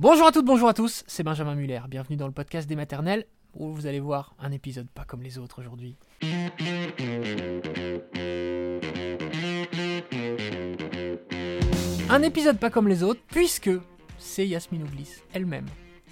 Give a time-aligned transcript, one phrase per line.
[0.00, 1.82] Bonjour à toutes, bonjour à tous, c'est Benjamin Muller.
[1.86, 5.36] Bienvenue dans le podcast des maternelles où vous allez voir un épisode pas comme les
[5.36, 5.94] autres aujourd'hui.
[12.08, 13.68] Un épisode pas comme les autres puisque
[14.16, 15.66] c'est Yasmine Ouglis elle-même.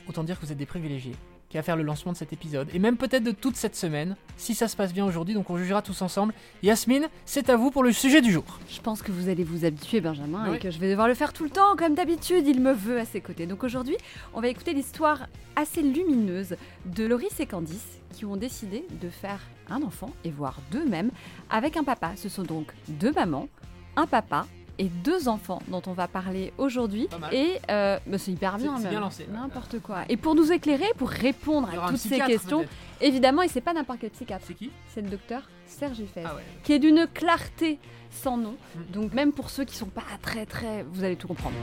[0.07, 1.16] Autant dire que vous êtes des privilégiés
[1.49, 4.17] qui va faire le lancement de cet épisode, et même peut-être de toute cette semaine,
[4.37, 6.35] si ça se passe bien aujourd'hui, donc on jugera tous ensemble.
[6.62, 8.45] Yasmine, c'est à vous pour le sujet du jour.
[8.69, 10.57] Je pense que vous allez vous habituer, Benjamin, Oui.
[10.57, 12.98] et que je vais devoir le faire tout le temps, comme d'habitude, il me veut
[12.98, 13.47] à ses côtés.
[13.47, 13.97] Donc aujourd'hui,
[14.34, 15.27] on va écouter l'histoire
[15.57, 20.59] assez lumineuse de Loris et Candice, qui ont décidé de faire un enfant, et voire
[20.70, 21.11] deux même,
[21.51, 22.12] avec un papa.
[22.17, 23.48] Ce sont donc deux mamans,
[23.97, 24.47] un papa
[24.78, 27.09] et deux enfants dont on va parler aujourd'hui.
[27.32, 28.91] Et euh, bah, c'est hyper bien, C'est- c'est même.
[28.92, 29.27] bien lancé.
[29.32, 29.98] N'importe quoi.
[30.09, 32.64] Et pour nous éclairer, pour répondre à toutes ces questions,
[33.00, 36.34] évidemment, et c'est pas n'importe quel psychiatre, C'est qui c'est le docteur Serge Fez Ah
[36.36, 36.42] ouais.
[36.62, 37.78] qui est d'une clarté
[38.10, 38.55] sans nom.
[38.74, 38.92] Mm.
[38.92, 41.55] Donc même pour ceux qui sont pas très très, vous allez tout comprendre.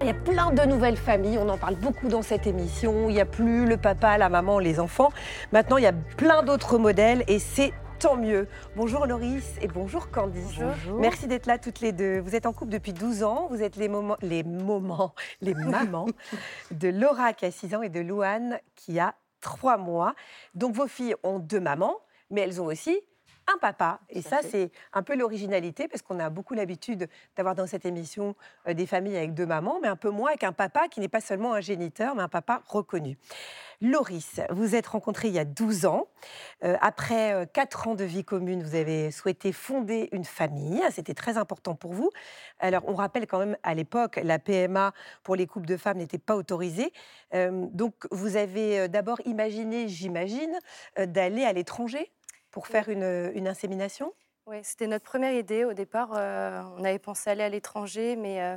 [0.00, 3.08] Il y a plein de nouvelles familles, on en parle beaucoup dans cette émission.
[3.08, 5.10] Il n'y a plus le papa, la maman, les enfants.
[5.52, 7.72] Maintenant, il y a plein d'autres modèles et c'est
[8.04, 8.46] tant mieux.
[8.76, 10.58] Bonjour Loris et bonjour Candice.
[10.98, 12.20] Merci d'être là toutes les deux.
[12.20, 13.46] Vous êtes en couple depuis 12 ans.
[13.48, 16.08] Vous êtes les moments, les moments, les mamans
[16.70, 20.14] de Laura qui a 6 ans et de Louane qui a 3 mois.
[20.54, 21.96] Donc vos filles ont deux mamans,
[22.28, 23.00] mais elles ont aussi
[23.52, 24.00] un papa.
[24.08, 28.34] Et ça, c'est un peu l'originalité parce qu'on a beaucoup l'habitude d'avoir dans cette émission
[28.68, 31.08] euh, des familles avec deux mamans, mais un peu moins avec un papa qui n'est
[31.08, 33.18] pas seulement un géniteur, mais un papa reconnu.
[33.80, 36.06] Loris, vous êtes rencontrés il y a 12 ans.
[36.62, 40.82] Euh, après euh, 4 ans de vie commune, vous avez souhaité fonder une famille.
[40.90, 42.10] C'était très important pour vous.
[42.60, 46.18] Alors, on rappelle quand même, à l'époque, la PMA pour les couples de femmes n'était
[46.18, 46.92] pas autorisée.
[47.34, 50.58] Euh, donc, vous avez euh, d'abord imaginé, j'imagine,
[50.98, 52.10] euh, d'aller à l'étranger?
[52.54, 54.14] Pour faire une, une insémination?
[54.46, 55.64] Oui, c'était notre première idée.
[55.64, 58.56] Au départ, euh, on avait pensé aller à l'étranger, mais euh,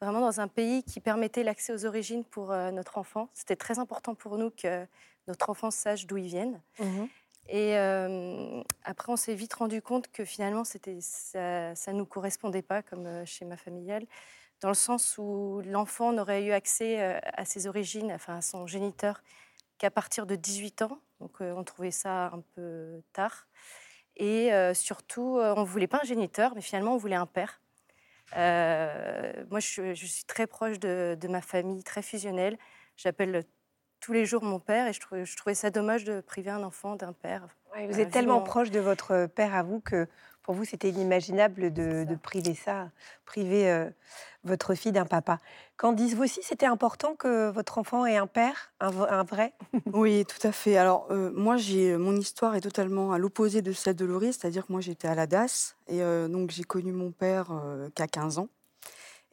[0.00, 3.28] vraiment dans un pays qui permettait l'accès aux origines pour euh, notre enfant.
[3.34, 4.86] C'était très important pour nous que
[5.28, 6.62] notre enfant sache d'où ils viennent.
[7.50, 12.62] Et euh, après, on s'est vite rendu compte que finalement, c'était, ça ne nous correspondait
[12.62, 14.06] pas comme euh, schéma familial,
[14.62, 18.66] dans le sens où l'enfant n'aurait eu accès euh, à ses origines, enfin à son
[18.66, 19.22] géniteur,
[19.84, 20.98] qu'à partir de 18 ans.
[21.20, 23.46] Donc, euh, on trouvait ça un peu tard.
[24.16, 27.26] Et euh, surtout, euh, on ne voulait pas un géniteur, mais finalement, on voulait un
[27.26, 27.60] père.
[28.34, 32.56] Moi, je, je suis très proche de, de ma famille, très fusionnelle.
[32.96, 33.44] J'appelle
[34.00, 36.62] tous les jours mon père et je, trouvais- je trouvais ça dommage de priver un
[36.62, 37.46] enfant d'un père.
[37.74, 40.08] Ouais, Vous Euh, êtes tellement proche de votre père à vous que
[40.44, 42.04] pour vous, c'était inimaginable de, C'est ça.
[42.04, 42.90] de priver ça,
[43.24, 43.90] priver euh,
[44.44, 45.40] votre fille d'un papa.
[45.78, 49.54] Candice, vous aussi, c'était important que votre enfant ait un père, un, vrai?
[49.92, 50.76] Oui, tout à fait.
[50.76, 54.66] Alors, euh, moi, j'ai mon histoire est totalement à l'opposé de celle de Laurie, c'est-à-dire
[54.66, 58.06] que moi, j'étais à la DAS, et euh, donc j'ai connu mon père euh, qu'à
[58.06, 58.48] 15 ans.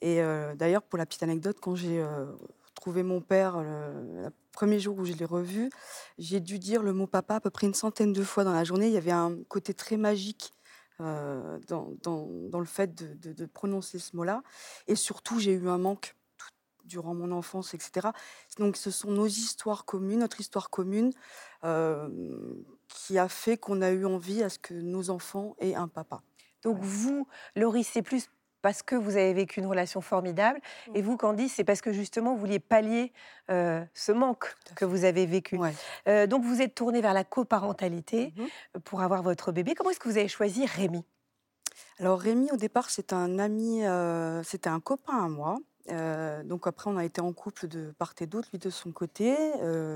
[0.01, 2.25] Et euh, d'ailleurs, pour la petite anecdote, quand j'ai euh,
[2.69, 5.69] retrouvé mon père le, le premier jour où je l'ai revu,
[6.17, 8.63] j'ai dû dire le mot papa à peu près une centaine de fois dans la
[8.63, 8.87] journée.
[8.87, 10.53] Il y avait un côté très magique
[11.01, 14.43] euh, dans, dans- dans le fait de, de- de prononcer ce mot-là.
[14.87, 16.47] Et surtout, j'ai eu un manque tout-
[16.85, 18.09] durant mon enfance, etc.
[18.57, 21.11] Donc, ce sont nos histoires communes, notre histoire commune,
[21.63, 22.09] euh,
[22.87, 26.21] qui a fait qu'on a eu envie à ce que nos enfants aient un papa.
[26.63, 28.29] Donc vous, Laurie, c'est plus
[28.61, 30.59] parce que vous avez vécu une relation formidable.
[30.87, 30.95] Mm.
[30.95, 33.11] Et vous, Candice, c'est parce que justement, vous vouliez pallier
[33.49, 35.57] euh, ce manque que vous avez vécu.
[35.57, 35.73] Ouais.
[36.07, 38.47] Euh, donc vous êtes tournée vers la coparentalité Mhm.
[38.75, 39.73] euh, pour avoir votre bébé.
[39.75, 41.03] Comment est-ce que vous avez choisi Rémi?
[41.99, 45.57] Alors Rémi, au départ, c'est un ami, euh, c'était un copain à moi.
[46.45, 49.35] Donc après, on a été en couple de part et d'autre, lui de son côté,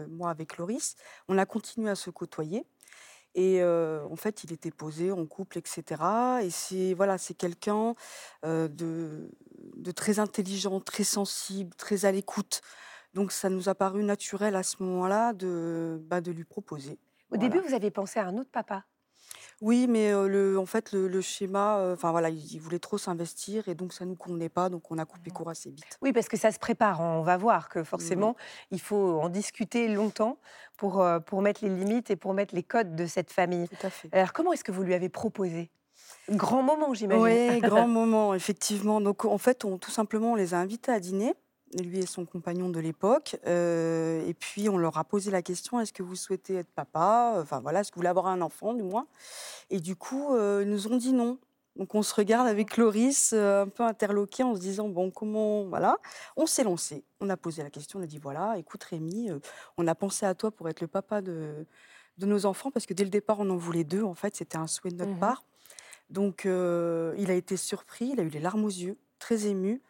[0.09, 0.95] moi avec Loris.
[1.29, 2.65] On a continué à se côtoyer.
[3.35, 6.01] Et euh, en fait, il était posé en couple, etc.
[6.41, 7.93] Et c'est voilà, c'est quelqu'un
[8.45, 9.29] euh, de,
[9.75, 12.61] de très intelligent, très sensible, très à l'écoute.
[13.13, 16.97] Donc ça nous a paru naturel à ce moment-là de, bah, de lui proposer.
[17.31, 17.49] Au Voilà.
[17.49, 18.85] début, vous aviez pensé à un autre papa?
[19.61, 22.97] Oui, mais euh, le, en fait, le, le schéma, enfin voilà, il, il voulait trop
[22.97, 25.97] s'investir et donc ça nous convenait pas, donc on a coupé court assez vite.
[26.01, 26.99] Oui, parce que ça se prépare.
[27.01, 28.35] On va voir que forcément,
[28.71, 30.37] il faut en discuter longtemps
[30.77, 33.67] pour, euh, pour mettre les limites et pour mettre les codes de cette famille.
[33.69, 34.09] Tout à fait.
[34.11, 35.69] Alors, comment est-ce que vous lui avez proposé?
[36.29, 37.23] Grand moment, j'imagine.
[37.23, 38.99] Oui, grand moment, effectivement.
[38.99, 41.33] Donc en fait, on, tout simplement, on les a invités à dîner,
[41.83, 45.79] lui et son compagnon de l'époque, euh, et puis on leur a posé la question
[45.79, 47.35] est-ce que vous souhaitez être papa?
[47.41, 49.07] Enfin voilà, est-ce que vous voulez avoir un enfant, du moins?
[49.69, 51.37] Et du coup, euh, ils nous ont dit non.
[51.75, 55.65] Donc on se regarde avec Loris, euh, un peu interloqué, en se disant bon, comment.
[55.65, 55.97] Voilà.
[56.37, 57.03] On s'est lancé.
[57.19, 59.29] On a posé la question, on a dit voilà, écoute Rémi,
[59.77, 61.65] on a pensé à toi pour être le papa de,
[62.17, 64.03] de nos enfants, parce que dès le départ, on en voulait deux.
[64.03, 65.19] En fait, c'était un souhait de notre Mhm.
[65.19, 65.43] part.
[66.09, 69.81] Donc euh, il a été surpris, il a eu les larmes aux yeux, très ému.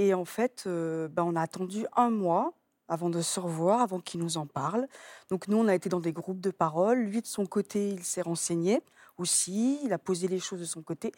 [0.00, 2.54] Et en fait, bah, on a attendu un mois
[2.88, 4.88] avant de se revoir, avant qu'il nous en parle.
[5.28, 7.00] Donc nous, on a été dans des groupes de parole.
[7.00, 8.80] Lui, de son côté, il s'est renseigné
[9.18, 11.12] aussi, il a posé les choses de son côté.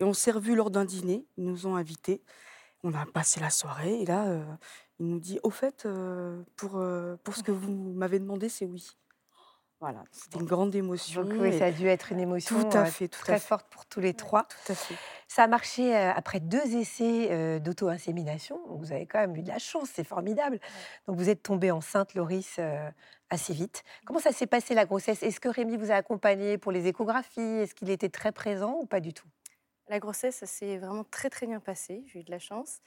[0.00, 2.22] Et on s'est revus lors d'un dîner, ils nous ont invités.
[2.82, 4.44] On a passé la soirée et là, euh,
[4.98, 8.66] il nous dit, au fait, euh, pour, euh, pour ce que vous m'avez demandé, c'est
[8.66, 8.90] oui.
[9.84, 11.24] Voilà, c'était une grande émotion.
[11.24, 13.46] Donc, oui, ça a dû être une émotion tout à fait, tout très à fait.
[13.46, 14.44] forte pour tous les trois.
[14.44, 14.94] Tout à fait.
[15.28, 18.58] Ça a marché après deux essais d'auto-insémination.
[18.78, 20.58] Vous avez quand même eu de la chance, c'est formidable.
[21.06, 22.58] Donc vous êtes tombée enceinte, Loris,
[23.28, 23.82] assez vite.
[24.06, 25.22] Comment ça s'est passé la grossesse?
[25.22, 27.42] Est-ce que Rémi vous a accompagné pour les échographies?
[27.42, 29.28] Est-ce qu'il était très présent ou pas du tout?
[29.88, 32.04] La grossesse, ça s'est vraiment très très bien passé.
[32.06, 32.80] J'ai eu de la chance.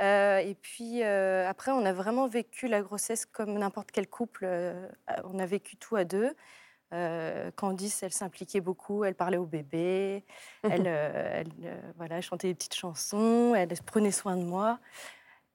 [0.00, 4.46] et puis après, on a vraiment vécu la grossesse comme n'importe quel couple.
[5.24, 6.34] on a vécu tout à deux.
[7.56, 10.24] Candice, elle s'impliquait beaucoup, elle parlait au bébé,
[10.62, 14.78] elle, elle voilà, chantait des petites chansons, elle prenait soin de moi.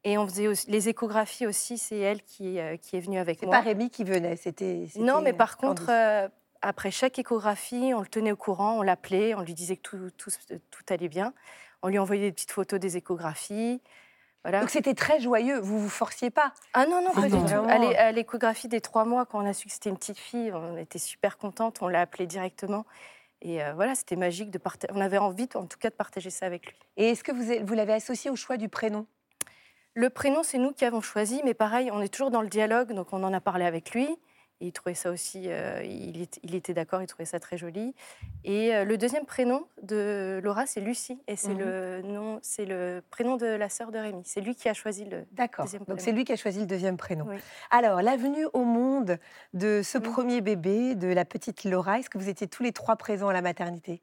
[0.03, 3.55] Et on faisait aussi, les échographies aussi, c'est elle qui, qui est venue avec moi.
[3.55, 4.87] C'est pas Rémi qui venait, c'était.
[4.97, 5.89] Non, mais par contre,
[6.61, 10.09] après chaque échographie, on le tenait au courant, on l'appelait, on lui disait que tout,
[10.17, 10.29] tout,
[10.71, 11.33] tout, allait bien.
[11.81, 13.81] On lui envoyait des petites photos des échographies.
[14.43, 14.61] Voilà.
[14.61, 16.53] Donc c'était très joyeux, vous vous forciez pas?
[16.73, 17.95] Ah non, non, pas du tout.
[17.97, 20.77] À l'échographie des trois mois, quand on a su que c'était une petite fille, on
[20.77, 22.85] était super contente, on l'a appelée directement.
[23.41, 24.93] Et voilà, c'était magique de partager.
[24.95, 26.75] On avait envie, en tout cas, de partager ça avec lui.
[26.97, 29.05] Et est-ce que vous, vous l'avez associé au choix du prénom?
[29.93, 32.93] Le prénom, c'est nous qui avons choisi, mais pareil, on est toujours dans le dialogue,
[32.93, 34.07] donc on en a parlé avec lui.
[34.61, 37.95] Il trouvait ça aussi, euh, il, était d'accord, il trouvait ça très joli.
[38.43, 42.11] Et euh, le deuxième prénom de Laura, c'est Lucie, et c'est le mhm.
[42.11, 44.21] nom, c'est le prénom de la sœur de Rémi.
[44.25, 45.65] C'est lui qui a choisi le D'accord.
[45.87, 47.27] Donc c'est lui qui a choisi le deuxième prénom.
[47.71, 49.17] Alors la venue au monde
[49.53, 52.95] de ce premier bébé, de la petite Laura, est-ce que vous étiez tous les trois
[52.97, 54.01] présents à la maternité?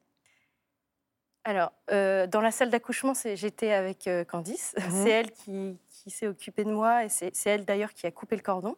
[1.44, 4.74] Alors, euh, dans la salle d'accouchement, j'étais avec Candice.
[4.76, 4.84] Mhm.
[4.90, 8.36] C'est elle qui, qui s'est occupée de moi et c'est elle d'ailleurs qui a coupé
[8.36, 8.74] le cordon.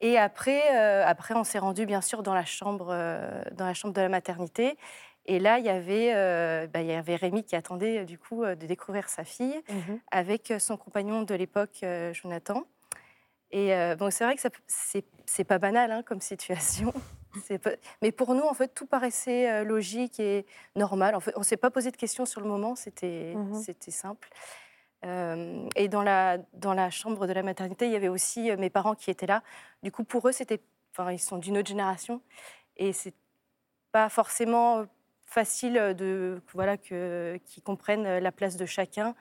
[0.00, 3.74] Et après, euh, après on s'est rendu bien sûr dans la chambre, euh, dans la
[3.74, 4.76] chambre de la maternité.
[5.26, 8.44] Et là, il y avait, euh, bah, il y avait Rémi qui attendait du coup
[8.44, 10.00] de découvrir sa fille mhm.
[10.10, 12.64] avec son compagnon de l'époque, Jonathan.
[13.52, 14.42] Et bon, c'est vrai que
[15.26, 16.92] c'est pas banal hein, comme situation.
[18.02, 21.14] Mais pour nous, en fait, tout paraissait logique et normal.
[21.14, 22.74] En fait, on s'est pas posé de questions sur le moment.
[22.74, 23.54] C'était mhm.
[23.54, 24.28] c'était simple
[25.02, 28.94] et dans la, dans la chambre de la maternité, il y avait aussi mes parents
[28.94, 29.42] qui étaient là.
[29.82, 30.60] Du coup, pour eux, c'était,
[30.92, 32.20] enfin, ils sont d'une autre génération
[32.76, 33.14] et c'est
[33.92, 34.86] pas forcément
[35.24, 39.14] facile de, voilà, que, qu'ils comprennent la place de chacun.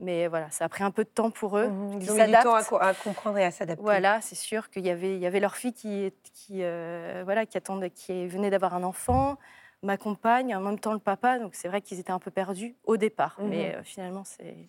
[0.00, 1.68] Mais voilà, ça a pris un peu de temps pour eux.
[1.68, 3.82] Mmh, ils ont eu du temps à, comprendre et à s'adapter.
[3.82, 7.56] Voilà, c'est sûr qu'il y avait, il y avait leur fille qui, qui, voilà, qui,
[7.56, 9.38] attendait, qui venait d'avoir un enfant,
[9.82, 11.38] ma compagne, en même temps le papa.
[11.38, 13.36] Donc c'est vrai qu'ils étaient un peu perdus au départ.
[13.38, 14.68] Mmh Mais finalement, c'est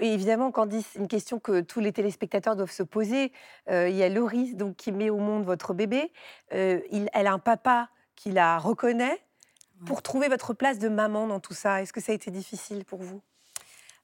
[0.00, 3.32] évidemment, Candice, une question que tous les téléspectateurs doivent se poser.
[3.70, 6.12] Euh, il y a Loris donc, qui met au monde votre bébé.
[6.52, 6.80] Euh,
[7.12, 9.20] elle a un papa qui la reconnaît.
[9.86, 12.86] Pour trouver votre place de maman dans tout ça, est-ce que ça a été difficile
[12.86, 13.20] pour vous?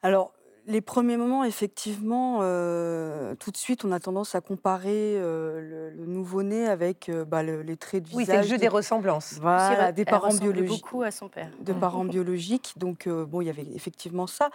[0.02, 0.34] Alors,
[0.70, 6.06] les premiers moments, effectivement, euh, tout de suite, on a tendance à comparer euh, le,
[6.06, 8.18] nouveau-né avec euh, bah, les traits de visage.
[8.18, 9.34] Oui, c'est le jeu des ressemblances.
[9.40, 10.68] Voilà, des parents biologiques.
[10.68, 11.50] beaucoup à son père.
[11.60, 12.74] De parents biologiques.
[12.76, 14.50] Donc, bon, il y avait effectivement ça.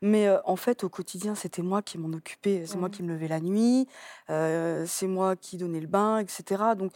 [0.00, 2.62] Mais en fait, au quotidien, c'était moi qui m'en occupais.
[2.64, 2.92] C'est moi mmh.
[2.92, 3.86] qui me levais la nuit.
[4.28, 6.62] c'est moi qui donnais le bain, etc.
[6.76, 6.92] Donc,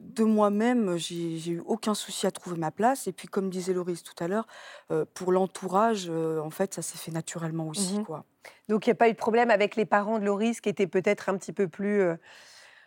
[0.00, 3.06] de moi-même, j'ai eu aucun souci à trouver ma place.
[3.06, 4.46] Et puis, comme disait Loris tout à l'heure,
[4.90, 7.98] euh, pour l'entourage, euh, en fait, ça s'est fait naturellement aussi.
[7.98, 8.24] Mmh quoi.
[8.68, 10.86] Donc, il n'y a pas eu de problème avec les parents de Loris qui étaient
[10.86, 12.02] peut-être un petit peu plus.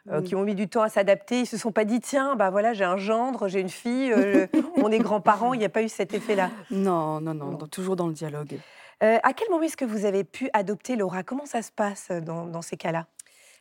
[0.09, 1.41] Euh, qui ont mis du temps à s'adapter.
[1.41, 4.13] Ils se sont pas dit tiens, bah voilà, j'ai un gendre, j'ai une fille,
[4.77, 5.53] on est grands-parents.
[5.53, 6.49] Il n'y a pas eu cet effet-là.
[6.71, 8.57] Non, non, non, toujours dans le dialogue.
[9.01, 11.23] à quel moment est-ce que vous avez pu adopter Laura?
[11.23, 13.07] Comment ça se passe dans, dans ces cas-là?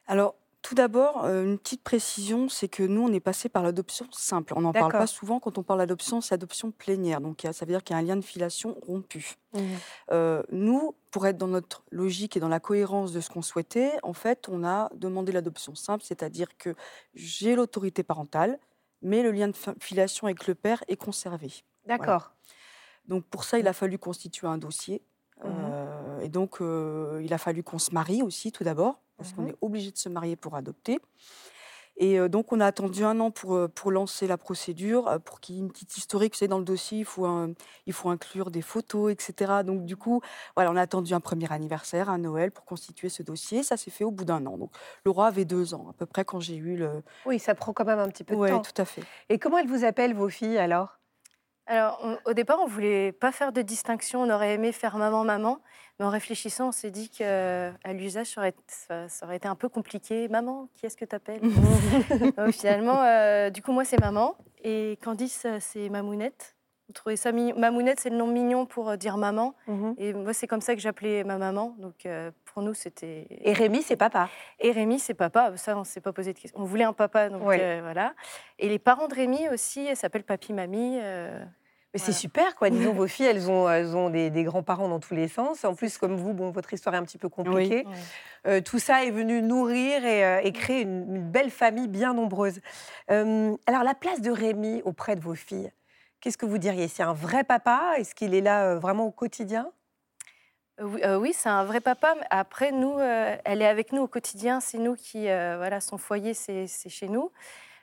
[0.07, 4.07] Alors, tout d'abord, euh, une petite précision, c'est que nous, on est passé par l'adoption
[4.11, 4.53] simple.
[4.57, 7.21] On n'en parle pas souvent quand on parle d'adoption, c'est adoption plénière.
[7.21, 9.37] Donc, ça veut dire qu'il y a un lien de filiation rompu.
[9.53, 9.61] Mmh.
[10.11, 13.93] Euh, nous, pour être dans notre logique et dans la cohérence de ce qu'on souhaitait,
[14.03, 16.75] en fait, on a demandé l'adoption simple, c'est-à-dire que
[17.15, 18.59] j'ai l'autorité parentale,
[19.03, 21.53] mais le lien de filiation avec le père est conservé.
[21.87, 22.33] D'accord.
[23.07, 25.01] Donc, pour ça, il a fallu constituer un dossier.
[25.45, 25.49] Mmh.
[25.49, 29.51] Euh, et donc, il a fallu qu'on se marie aussi, tout d'abord parce qu'on mmh
[29.51, 31.01] est obligé de se marier pour adopter.
[31.99, 35.59] Et donc, on a attendu un an pour, pour lancer la procédure, pour qu'il y
[35.59, 36.35] ait une petite historique.
[36.35, 37.27] Vous savez, dans le dossier, il faut,
[37.87, 39.63] il faut inclure des photos, etc.
[39.65, 40.21] Donc, du coup,
[40.57, 43.63] voilà, on a attendu un premier anniversaire, un Noël, pour constituer ce dossier.
[43.63, 44.59] Ça s'est fait au bout d'un an.
[44.59, 44.73] Donc,
[45.07, 47.03] Laura avait deux ans, à peu près, quand j'ai eu le.
[47.25, 48.57] Oui, ça prend quand même un petit peu de temps.
[48.57, 49.03] Oui, tout à fait.
[49.31, 50.96] Et comment elles vous appellent, vos filles, alors?
[51.69, 54.23] Alors, on- au départ, on voulait pas faire de distinction.
[54.23, 55.59] On aurait aimé faire maman-maman.
[55.99, 59.55] Mais en réfléchissant, on s'est dit qu'à l'usage, ça, aurait- ça- ça aurait été un
[59.55, 60.29] peu compliqué.
[60.29, 61.41] Maman, qui est-ce que tu appelles
[62.53, 64.37] Finalement, euh, du coup, moi, c'est maman.
[64.63, 66.56] Et Candice, euh, c'est Mamounette.
[66.89, 67.57] On trouvait ça mignon?
[67.59, 69.55] Mamounette, c'est le nom mignon pour euh, dire maman.
[69.67, 69.95] Mhm.
[69.99, 71.75] Et moi, c'est comme ça que j'appelais ma maman.
[71.79, 73.27] Donc, euh, pour nous, c'était.
[73.31, 74.29] Et Rémi, c'est papa?
[74.61, 75.57] Et Rémi, c'est papa.
[75.57, 76.61] Ça, on ne s'est pas posé de questions.
[76.61, 77.59] On voulait un papa, donc Ouais.
[77.61, 78.15] euh, voilà.
[78.61, 80.99] Et les parents de Rémi aussi, elles s'appellent papy, mamie.
[81.03, 81.45] euh,
[81.93, 82.71] Mais c'est super, quoi.
[82.71, 85.65] Disons, vos filles, elles ont, elles ont des, des grands-parents dans tous les sens.
[85.65, 87.85] En plus, comme vous, bon, votre histoire est un petit peu compliquée.
[88.47, 92.15] Euh, tout ça est venu nourrir et, euh, et créer une, une belle famille bien
[92.15, 92.61] nombreuse.
[93.11, 95.73] Euh, alors, la place de Rémi auprès de vos filles,
[96.27, 96.89] qu'est-ce que vous diriez?
[96.89, 97.93] C'est un vrai papa?
[97.99, 99.71] Est-ce qu'il est là euh, vraiment au quotidien?
[100.81, 102.17] Euh, Oui, euh, oui, c'est un vrai papa.
[102.19, 104.59] mais Après, nous, euh, elle est avec nous au quotidien.
[104.59, 107.31] C'est nous qui, euh, voilà, son foyer, c'est chez nous.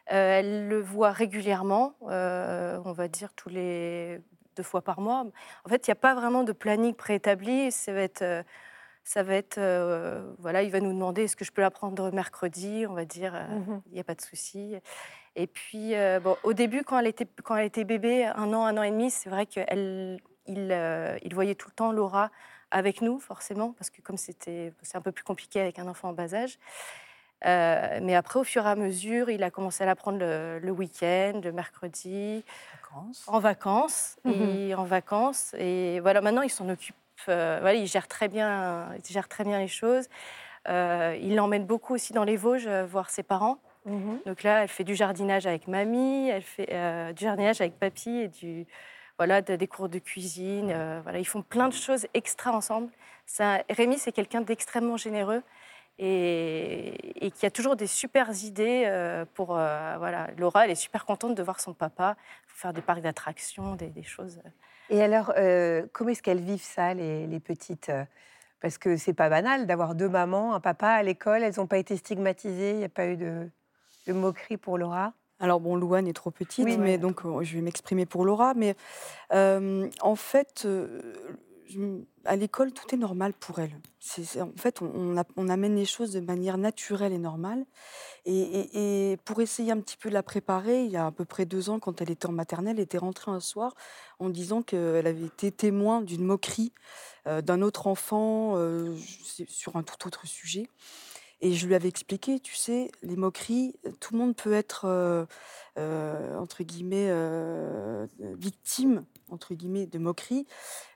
[0.07, 4.19] Elle le voit régulièrement, on va dire tous les
[4.57, 5.25] deux fois par mois.
[5.63, 7.71] En fait, il n'y a pas vraiment de planning préétabli.
[7.71, 8.43] Ça va être,
[9.05, 9.57] ça va être,
[10.39, 12.85] voilà, il va nous demander est-ce que je peux la prendre mercredi.
[12.89, 14.75] On va dire, euh, il n'y a pas de souci.
[15.35, 18.65] Et puis, euh, bon, au début, quand elle était, quand elle était bébé, un an,
[18.65, 19.65] un an et demi, c'est vrai qu'il
[20.45, 22.29] il, euh, il voyait tout le temps Laura
[22.69, 26.09] avec nous, forcément, parce que comme c'était, c'est un peu plus compliqué avec un enfant
[26.09, 26.59] en bas âge.
[27.45, 30.59] Euh, mais après, au fur et à mesure, il a commencé à la prendre le,
[30.59, 32.43] le week-end, le mercredi,
[33.27, 34.17] en vacances.
[34.25, 35.55] Et en vacances.
[35.57, 36.95] Et voilà, maintenant, il s'en occupe.
[37.27, 40.07] euh, voilà, il gère très bien, il gère très bien les choses.
[40.69, 43.57] Euh, il l'emmène beaucoup aussi dans les Vosges voir ses parents.
[44.25, 48.09] Donc là, elle fait du jardinage avec mamie, elle fait euh, du jardinage avec papy
[48.09, 48.65] et du,
[49.17, 50.71] voilà, de- des cours de cuisine.
[50.71, 52.89] euh, voilà, ils font plein de choses extra ensemble.
[53.25, 55.43] Ça, Rémi, c'est quelqu'un d'extrêmement généreux
[55.99, 59.57] et, et qui a toujours des super idées euh, pour.
[59.57, 62.15] euh, voilà, Laura, elle est super contente de voir son papa
[62.47, 64.39] faire des parcs d'attractions, des, des choses.
[64.89, 65.33] Et alors,
[65.91, 67.91] comment est-ce qu'elles vivent ça, les, les petites?
[68.61, 71.43] Parce que c'est pas banal d'avoir deux mamans, un papa à l'école.
[71.43, 72.71] Elles n'ont pas été stigmatisées.
[72.71, 73.49] Il n'y a pas eu de,
[74.07, 75.13] de moquerie pour Laura.
[75.39, 76.97] Alors bon, Louane est trop petite, Oui, mais ouais.
[76.97, 78.53] donc euh, je vais m'exprimer pour Laura.
[78.53, 78.75] Mais
[79.33, 81.01] euh, en fait, euh,
[82.23, 83.73] à l'école, tout est normal pour elle.
[84.39, 87.65] En fait, on, on a- on amène les choses de manière naturelle et normale.
[88.25, 91.11] Et, et- et pour essayer un petit peu de la préparer, il y a à
[91.11, 93.73] peu près deux ans, quand elle était en maternelle, elle était rentrée un soir
[94.19, 96.71] en disant qu'elle avait été témoin d'une moquerie
[97.27, 98.55] euh, d'un autre enfant
[99.47, 100.69] sur un tout autre sujet.
[101.45, 105.25] Et je lui avais expliqué, tu sais, les moqueries, tout le monde peut être, euh,
[105.77, 110.47] euh, entre guillemets, euh, victime, entre guillemets, de moqueries.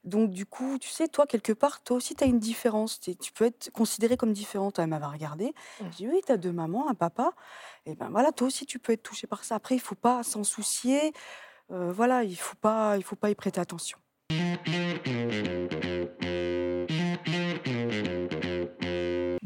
[0.05, 3.01] Donc, du coup, tu sais, toi, quelque part, toi aussi, tu as une différence.
[3.01, 4.79] Tu peux être considérée comme différente.
[4.79, 5.53] Elle m'avait regardé.
[5.81, 7.33] Je dis, oui, tu as deux mamans, un papa.
[7.85, 9.55] Et ben voilà, toi aussi, tu peux être touché par ça.
[9.55, 11.11] Après, il faut pas s'en soucier.
[11.67, 13.97] Voilà, il faut pas, il faut pas y prêter attention.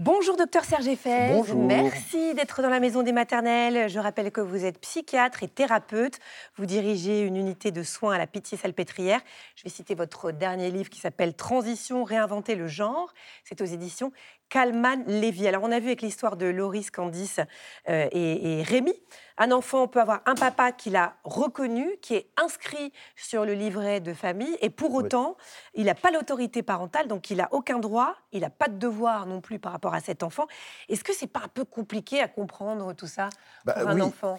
[0.03, 1.31] Bonjour, docteur Serge Eiffel.
[1.31, 1.63] Bonjour.
[1.63, 3.87] Merci d'être dans la maison des maternelles.
[3.87, 6.17] Je rappelle que vous êtes psychiatre et thérapeute.
[6.55, 9.21] Vous dirigez une unité de soins à la Pitié-Salpêtrière.
[9.55, 13.13] Je vais citer votre dernier livre qui s'appelle Transition, réinventer le genre.
[13.43, 14.11] C'est aux éditions
[14.51, 15.47] Kalman Lévy.
[15.47, 17.39] Alors, on a vu avec l'histoire de Loris, Candice
[17.87, 18.93] euh, et, et Rémi.
[19.37, 24.01] Un enfant peut avoir un papa qu'il a reconnu, qui est inscrit sur le livret
[24.01, 25.05] de famille, et pour Oui.
[25.05, 25.37] autant,
[25.73, 29.25] il n'a pas l'autorité parentale, donc il n'a aucun droit, il n'a pas de devoir
[29.25, 30.45] non plus par rapport à cet enfant.
[30.89, 33.29] Est-ce que c'est pas un peu compliqué à comprendre tout ça
[33.63, 34.01] Bah pour un oui.
[34.01, 34.37] enfant?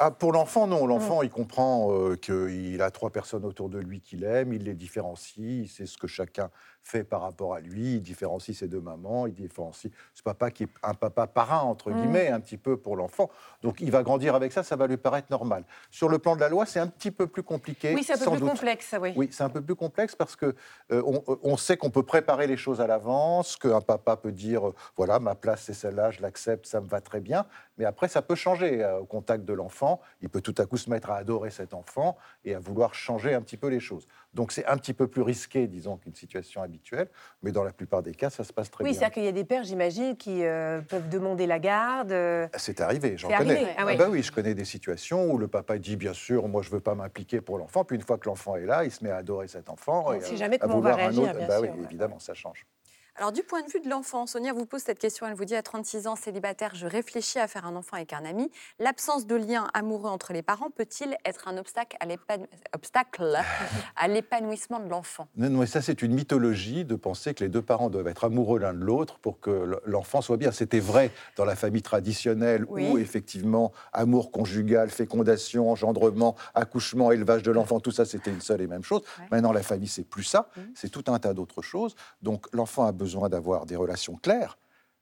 [0.00, 0.86] Ah, pour l'enfant, non.
[0.86, 4.74] L'enfant, il comprend euh, qu'il a trois personnes autour de lui qu'il aime, il les
[4.74, 6.50] différencie, il sait ce que chacun
[6.88, 10.62] fait par rapport à lui, il différencie ses deux mamans, il différencie ce papa qui
[10.64, 11.94] est un papa parrain, entre Mm.
[12.00, 13.28] guillemets, un petit peu pour l'enfant.
[13.62, 15.64] Donc il va grandir avec ça, ça va lui paraître normal.
[15.90, 17.94] Sur le plan de la loi, c'est un petit peu plus compliqué.
[17.94, 18.50] Oui, c'est un peu plus doute.
[18.50, 19.12] complexe, oui.
[19.16, 20.54] Oui, c'est un peu plus complexe parce que
[20.90, 24.68] euh, on, on sait qu'on peut préparer les choses à l'avance, qu'un papa peut dire
[24.68, 27.44] euh, voilà ma place c'est celle-là, je l'accepte, ça me va très bien.
[27.76, 30.00] Mais après ça peut changer euh, au contact de l'enfant.
[30.22, 33.34] Il peut tout à coup se mettre à adorer cet enfant et à vouloir changer
[33.34, 34.06] un petit peu les choses.
[34.34, 37.08] Donc c'est un petit peu plus risqué, disons, qu'une situation habituelle.
[37.42, 38.98] Mais dans la plupart des cas, ça se passe très Oui, bien.
[38.98, 42.12] c'est-à-dire qu'il y a des pères, j'imagine, qui euh, peuvent demander la garde.
[42.12, 43.54] euh, C'est arrivé, j'en connais.
[43.56, 43.96] arrivé, ah oui.
[43.96, 46.80] bah oui, je connais des situations où le papa dit bien sûr, moi je veux
[46.80, 49.16] pas m'impliquer pour l'enfant, puis une fois que l'enfant est là, il se met à
[49.16, 50.04] adorer cet enfant.
[50.08, 51.36] On ne sait jamais à comment on va réagir, autre.
[51.38, 51.72] bien Bah sûr.
[51.74, 52.66] oui, évidemment, ça change.
[53.18, 55.26] Alors, du point de vue de l'enfant, Sonia vous pose cette question.
[55.26, 58.24] Elle vous dit à 36 ans, célibataire, je réfléchis à faire un enfant avec un
[58.24, 58.48] ami.
[58.78, 61.96] L'absence de lien amoureux entre les parents peut-il être un obstacle
[63.96, 65.26] à l'épanouissement de l'enfant?
[65.36, 68.22] Non, non, et ça, c'est une mythologie de penser que les deux parents doivent être
[68.22, 70.52] amoureux l'un de l'autre pour que l'enfant soit bien.
[70.52, 72.88] C'était vrai dans la famille traditionnelle Oui.
[72.88, 78.60] où, effectivement, amour conjugal, fécondation, engendrement, accouchement, élevage de l'enfant, tout ça, c'était une seule
[78.60, 79.02] et même chose.
[79.18, 79.24] Ouais.
[79.32, 80.50] Maintenant, la famille, c'est plus ça.
[80.76, 81.96] C'est tout un tas d'autres choses.
[82.22, 84.58] Donc, l'enfant a besoin d'avoir des relations claires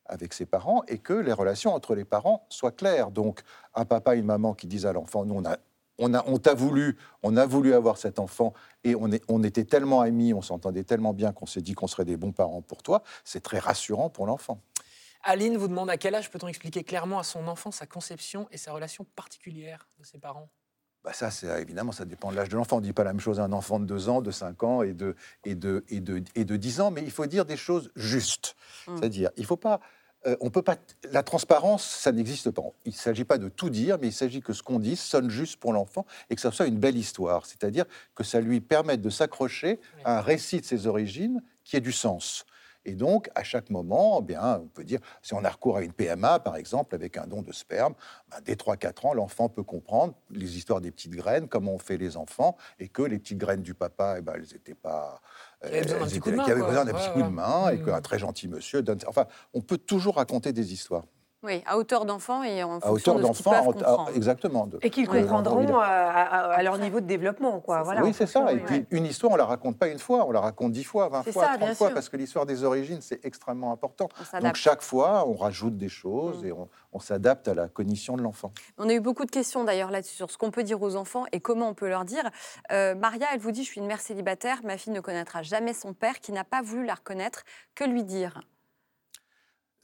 [0.06, 3.10] avec ses parents et que les relations entre les parents soient claires.
[3.10, 3.40] Donc,
[3.74, 5.56] un papa et une maman qui disent à l'enfant, nous, on a
[5.98, 8.52] on, a, on t'a voulu, on a voulu avoir cet enfant
[8.84, 11.86] et on, est, on était tellement amis, on s'entendait tellement bien qu'on s'est dit qu'on
[11.86, 13.02] serait des bons parents pour toi.
[13.24, 14.60] C'est très rassurant pour l'enfant.
[15.22, 18.58] Aline vous demande à quel âge peut-on expliquer clairement à son enfant sa conception et
[18.58, 20.48] sa relation particulière de ses parents?
[21.06, 22.78] Bah ça, c'est évidemment, ça dépend de l'âge de l'enfant.
[22.78, 24.60] On ne dit pas la même chose à un enfant de 2 ans, de 5
[24.64, 27.44] ans et de, et de, et de, et de 10 ans, mais il faut dire
[27.44, 28.56] des choses justes.
[28.88, 28.96] Mm.
[28.96, 29.80] C'est-à-dire, il faut pas.
[30.26, 30.74] euh, on peut pas.
[31.12, 32.62] La transparence, ça n'existe pas.
[32.84, 35.30] Il ne s'agit pas de tout dire, mais il s'agit que ce qu'on dit sonne
[35.30, 37.46] juste pour l'enfant et que ça soit une belle histoire.
[37.46, 37.84] C'est-à-dire
[38.16, 41.92] que ça lui permette de s'accrocher à un récit de ses origines qui ait du
[41.92, 42.46] sens.
[42.86, 45.82] Et donc, à chaque moment, eh bien, on peut dire, si on a recours à
[45.82, 47.94] une PMA, par exemple, avec un don de sperme,
[48.30, 51.96] ben, dès 3-4 ans, l'enfant peut comprendre les histoires des petites graines, comment on fait
[51.96, 55.20] les enfants, et que les petites graines du papa, eh ben, elles n'étaient pas...
[55.64, 57.86] Qu'il y avait besoin d'un petit coup de main, et Mm.
[57.86, 59.00] qu'un très gentil monsieur donne...
[59.08, 61.04] Enfin, on peut toujours raconter des histoires.
[61.42, 63.86] Oui, à hauteur d'enfant et en À fonction hauteur de ce qu'ils d'enfant, peuvent à-
[63.88, 64.10] comprendre.
[64.16, 64.66] exactement.
[64.66, 67.82] de- Et qu'ils comprendront euh, à, à- à leur niveau de développement, quoi.
[67.82, 68.50] Voilà, oui, c'est ça.
[68.52, 71.08] Et puis, une histoire, on la raconte pas une fois, on la raconte dix fois,
[71.08, 71.94] vingt fois, ça, trente fois, sûr.
[71.94, 74.08] parce que l'histoire des origines, c'est extrêmement important.
[74.32, 76.46] On Donc, chaque fois, on rajoute des choses Mm.
[76.46, 78.50] et on, on s'adapte à la cognition de l'enfant.
[78.78, 81.24] On a eu beaucoup de questions d'ailleurs là-dessus sur ce qu'on peut dire aux enfants
[81.32, 82.28] et comment on peut leur dire.
[82.72, 85.74] Euh, Maria, elle vous dit Je suis une mère célibataire, ma fille ne connaîtra jamais
[85.74, 87.42] son père qui n'a pas voulu la reconnaître.
[87.74, 88.40] Que lui dire?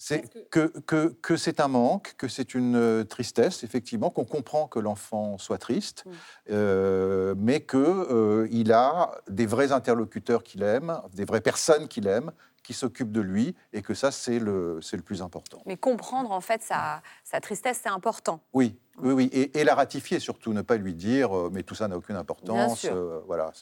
[0.04, 4.66] C'est que, que, que c'est un manque, que c'est une euh, tristesse, effectivement, qu'on comprend
[4.66, 6.02] que l'enfant soit triste,
[6.50, 12.32] euh, mais qu'il a des vrais interlocuteurs qu'il aime, des vraies personnes qu'il aime,
[12.64, 15.62] qui s'occupent de lui, et que ça, c'est le, plus important.
[15.66, 18.40] Mais comprendre en fait sa, sa tristesse, c'est important.
[18.54, 21.74] Oui, oui, oui, et, et la ratifier surtout, ne pas lui dire, euh, mais tout
[21.74, 22.80] ça n'a aucune importance.
[22.80, 22.94] sûr.
[22.94, 23.52] euh, voilà.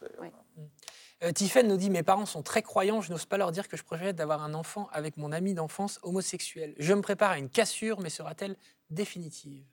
[1.23, 1.33] Euh,
[1.65, 4.17] nous dit Mes parents sont très croyants, je n'ose pas leur dire que je projette
[4.17, 6.75] d'avoir un enfant avec mon ami d'enfance homosexuel.
[6.79, 8.57] Je me prépare à une cassure, mais sera-t-elle
[8.89, 9.65] définitive?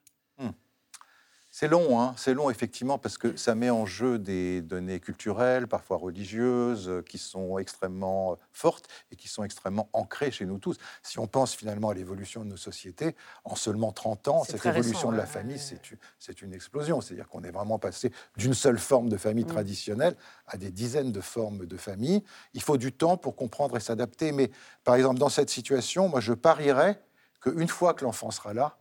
[1.60, 5.66] C'est long, hein, c'est long effectivement parce que ça met en jeu des données culturelles,
[5.66, 10.60] parfois religieuses, euh, qui sont extrêmement euh, fortes et qui sont extrêmement ancrées chez nous
[10.60, 10.78] tous.
[11.02, 14.70] Si on pense finalement à l'évolution de nos sociétés, en seulement 30 ans, cette récent,
[14.70, 17.02] évolution de la ouais, famille, ouais, c'est une- une explosion.
[17.02, 19.48] C'est-à-dire qu'on est vraiment passé d'une seule forme de famille Mm.
[19.48, 20.16] traditionnelle
[20.46, 22.24] à des dizaines de formes de famille.
[22.54, 24.32] Il faut du temps pour comprendre et s'adapter.
[24.32, 24.52] Mais
[24.84, 27.02] par exemple, dans cette situation, moi, je parierais
[27.42, 28.78] qu'une fois que l'enfant sera là.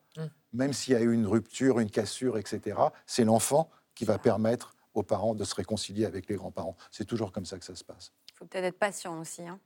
[0.56, 4.74] Même s'il y a eu une rupture, une cassure, etc., c'est l'enfant qui va permettre
[4.94, 6.76] aux parents de se réconcilier avec les grands-parents.
[6.90, 8.12] C'est toujours comme ça que ça se passe.
[8.30, 9.42] Il faut peut-être être patient aussi.
[9.46, 9.58] hein.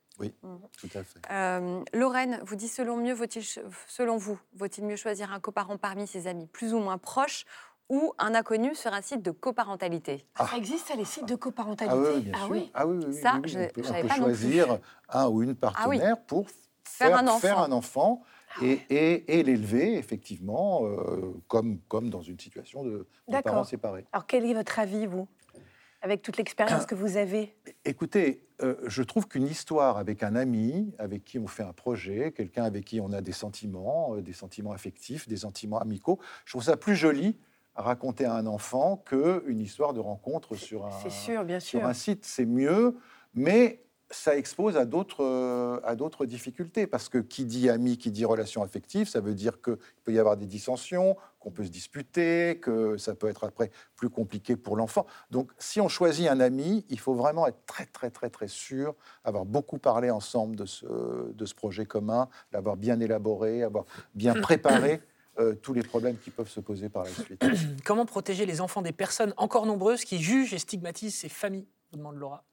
[0.78, 1.18] Tout à fait.
[1.30, 3.16] Euh, Lorraine vous dit selon, mieux,
[3.88, 7.46] selon vous, vaut-il mieux choisir un coparent parmi ses amis plus ou moins proches
[7.88, 10.26] ou un inconnu sur un site de coparentalité?
[10.36, 10.46] Ah.
[10.48, 12.50] Ça existe, ça, les sites de Ah coparentalité oui, bien Ah sûr.
[12.50, 13.50] oui Ah oui, oui, oui, Ça, oui, oui.
[13.50, 14.34] je- on peut, on peut pas non plus.
[14.34, 16.46] choisir un ou une partenaire pour
[16.84, 17.64] Faire un faire enfant.
[17.64, 18.22] un enfant
[18.62, 24.04] et, et- et l'élever, effectivement, euh, comme, comme dans une situation de, de parents séparés.
[24.12, 25.28] Alors, quel est votre avis, vous
[26.02, 27.54] Avec toute l'expérience que vous avez?
[27.84, 32.32] Écoutez, euh, je trouve qu'une histoire avec un ami, avec qui on fait un projet,
[32.32, 36.52] quelqu'un avec qui on a des sentiments, euh, des sentiments affectifs, des sentiments amicaux, je
[36.52, 37.38] trouve ça plus joli
[37.76, 41.84] à raconter à un enfant qu'une histoire de rencontre sur un, C'est sûr, bien sur
[41.86, 42.24] un site.
[42.24, 42.96] C'est mieux,
[43.32, 48.10] mais ça expose à d'autres euh, à d'autres difficultés parce que qui dit ami, qui
[48.10, 51.70] dit relation affective, ça veut dire qu'il peut y avoir des dissensions, qu'on peut se
[51.70, 55.06] disputer, que ça peut être après plus compliqué pour l'enfant.
[55.30, 58.94] Donc, si on choisit un ami, il faut vraiment être très très très très sûr,
[59.24, 60.86] avoir beaucoup parlé ensemble de ce
[61.32, 65.00] de ce projet commun, l'avoir bien élaboré, avoir bien préparé.
[65.38, 67.42] euh, tous les problèmes qui peuvent se poser par la suite.
[67.84, 71.68] Comment protéger les enfants des personnes encore nombreuses qui jugent et stigmatisent ces familles?
[71.92, 72.44] Vous demande Laura.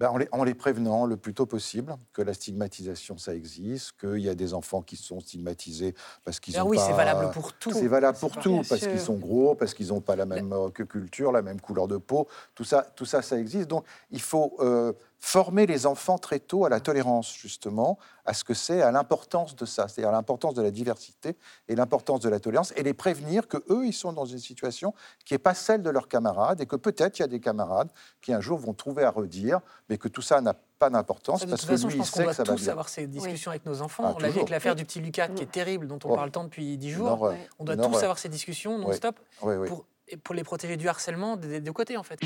[0.00, 3.92] Ben, en, les, en les prévenant le plus tôt possible que la stigmatisation, ça existe,
[4.00, 6.86] qu'il y a des enfants qui sont stigmatisés parce qu'ils Ah ont oui, pas...
[6.86, 7.70] c'est valable pour tout.
[7.70, 10.70] C'est valable pour tout, parce qu'ils sont gros, parce qu'ils n'ont pas la même euh,
[10.70, 12.26] culture, la même couleur de peau.
[12.54, 13.68] Tout ça, tout ça, ça existe.
[13.68, 18.42] Donc, il faut euh, former les enfants très tôt à la tolérance, justement, à ce
[18.42, 21.36] que c'est, à l'importance de ça, c'est-à-dire à l'importance de la diversité
[21.68, 24.94] et l'importance de la tolérance, et les prévenir que eux, ils sont dans une situation
[25.26, 27.90] qui n'est pas celle de leurs camarades, et que peut-être il y a des camarades
[28.22, 31.60] qui un jour vont trouver à redire, mais que tout ça n'a pas d'importance parce
[31.60, 32.72] toute que façon, lui, je il pense qu'on sait doit que ça va tous bien.
[32.72, 34.04] avoir ces discussions avec nos enfants.
[34.06, 36.14] Ah, on l'a vu avec l'affaire du petit Lucas, qui est terrible, dont on Oh.
[36.14, 37.30] parle tant depuis dix jours.
[37.58, 39.68] On doit tous avoir ces discussions non-stop Oui, oui.
[39.68, 42.20] pour, et pour les protéger du harcèlement des des deux côtés, en fait.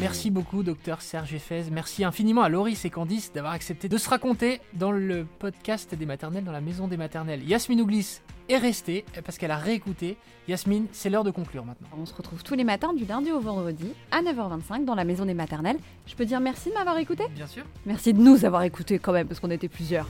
[0.00, 1.64] Merci beaucoup, docteur Serge Effez.
[1.70, 6.06] Merci infiniment à Loris et Candice d'avoir accepté de se raconter dans le podcast des
[6.06, 7.46] maternelles, dans la maison des maternelles.
[7.46, 10.16] Yasmine Ouglis est restée parce qu'elle a réécouté.
[10.46, 11.88] Yasmine, c'est l'heure de conclure maintenant.
[11.98, 15.26] On se retrouve tous les matins du lundi au vendredi à 9h25 dans la maison
[15.26, 15.78] des maternelles.
[16.06, 17.64] Je peux dire merci de m'avoir écouté Bien sûr.
[17.84, 20.08] Merci de nous avoir écoutés quand même parce qu'on était plusieurs.